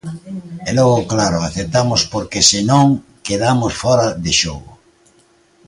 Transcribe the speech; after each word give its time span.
E 0.69 0.71
logo, 0.77 0.99
claro, 1.11 1.37
aceptamos 1.49 2.01
porque, 2.13 2.39
se 2.49 2.59
non, 2.69 2.87
quedamos 3.27 3.73
fóra 3.81 4.07
de 4.23 4.31
xogo. 4.41 4.71